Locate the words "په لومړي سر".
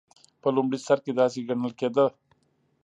0.41-0.97